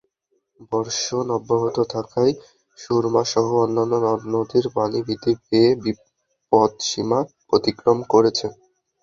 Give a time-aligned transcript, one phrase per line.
[0.71, 2.33] বর্ষণ অব্যাহত থাকায়
[2.79, 7.19] সুরমাসহ অন্যান্য নদ-নদীর পানি বৃদ্ধি পেয়ে বিপৎসীমা
[7.53, 8.45] অতিক্রম করেছে।